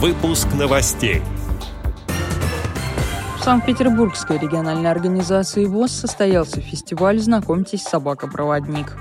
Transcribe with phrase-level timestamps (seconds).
[0.00, 1.22] Выпуск новостей.
[3.36, 8.96] В Санкт-Петербургской региональной организации ВОЗ состоялся фестиваль «Знакомьтесь, собака-проводник».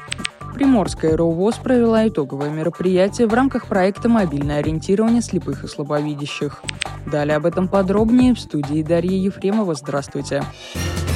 [0.55, 6.63] Приморская РОВОЗ провела итоговое мероприятие в рамках проекта «Мобильное ориентирование слепых и слабовидящих».
[7.05, 9.75] Далее об этом подробнее в студии Дарья Ефремова.
[9.75, 10.41] Здравствуйте.
[10.41, 11.06] Здравствуйте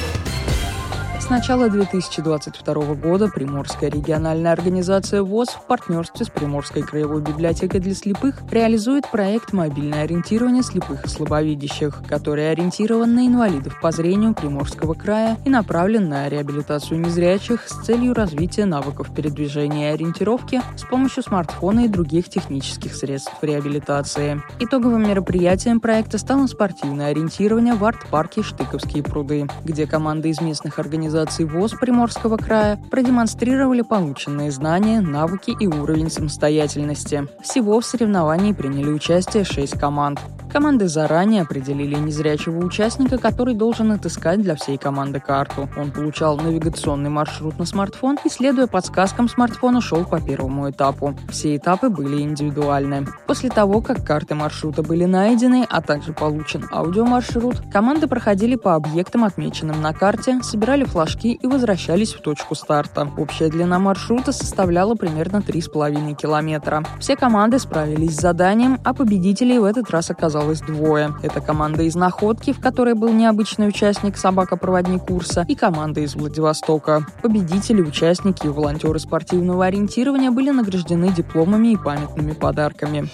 [1.32, 8.42] начала 2022 года Приморская региональная организация ВОЗ в партнерстве с Приморской краевой библиотекой для слепых
[8.52, 15.38] реализует проект «Мобильное ориентирование слепых и слабовидящих», который ориентирован на инвалидов по зрению Приморского края
[15.46, 21.86] и направлен на реабилитацию незрячих с целью развития навыков передвижения и ориентировки с помощью смартфона
[21.86, 24.42] и других технических средств реабилитации.
[24.60, 31.21] Итоговым мероприятием проекта стало спортивное ориентирование в арт-парке «Штыковские пруды», где команды из местных организаций
[31.22, 37.28] организаций ВОЗ Приморского края продемонстрировали полученные знания, навыки и уровень самостоятельности.
[37.44, 40.20] Всего в соревновании приняли участие шесть команд.
[40.52, 45.70] Команды заранее определили незрячего участника, который должен отыскать для всей команды карту.
[45.78, 51.16] Он получал навигационный маршрут на смартфон и, следуя подсказкам смартфона, шел по первому этапу.
[51.30, 53.08] Все этапы были индивидуальны.
[53.28, 59.24] После того, как карты маршрута были найдены, а также получен аудиомаршрут, команды проходили по объектам,
[59.24, 63.10] отмеченным на карте, собирали флажки и возвращались в точку старта.
[63.18, 66.84] Общая длина маршрута составляла примерно 3,5 километра.
[67.00, 71.14] Все команды справились с заданием, а победителей в этот раз оказалось оказалось двое.
[71.22, 77.06] Это команда из Находки, в которой был необычный участник собака-проводник курса, и команда из Владивостока.
[77.22, 83.10] Победители, участники и волонтеры спортивного ориентирования были награждены дипломами и памятными подарками.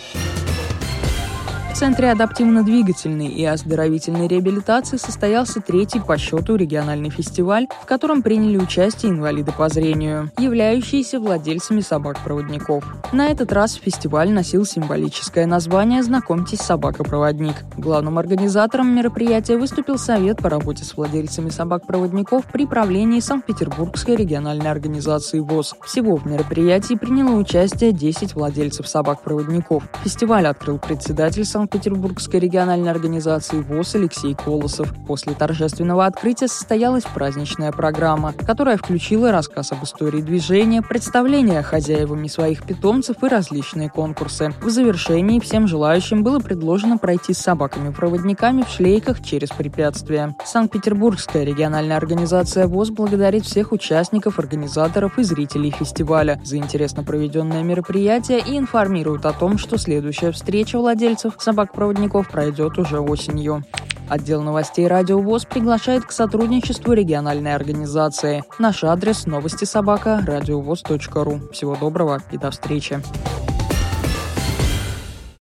[1.78, 9.12] Центре адаптивно-двигательной и оздоровительной реабилитации состоялся третий по счету региональный фестиваль, в котором приняли участие
[9.12, 12.84] инвалиды по зрению, являющиеся владельцами собак-проводников.
[13.12, 17.58] На этот раз фестиваль носил символическое название «Знакомьтесь, собака-проводник».
[17.78, 25.38] Главным организатором мероприятия выступил Совет по работе с владельцами собак-проводников при правлении Санкт-Петербургской региональной организации
[25.42, 25.76] ВОЗ.
[25.86, 29.84] Всего в мероприятии приняло участие 10 владельцев собак-проводников.
[30.04, 34.94] Фестиваль открыл председатель Санкт Санкт-Петербургской региональной организации ВОЗ Алексей Колосов.
[35.06, 42.64] После торжественного открытия состоялась праздничная программа, которая включила рассказ об истории движения, представление хозяевами своих
[42.64, 44.54] питомцев и различные конкурсы.
[44.62, 50.38] В завершении всем желающим было предложено пройти с собаками-проводниками в шлейках через препятствия.
[50.46, 58.40] Санкт-Петербургская региональная организация ВОЗ благодарит всех участников, организаторов и зрителей фестиваля за интересно проведенное мероприятие
[58.40, 63.64] и информирует о том, что следующая встреча владельцев собак собак-проводников пройдет уже осенью.
[64.08, 68.44] Отдел новостей «Радио ВОЗ» приглашает к сотрудничеству региональной организации.
[68.60, 71.50] Наш адрес– новости собака радиовоз.ру.
[71.52, 73.02] Всего доброго и до встречи.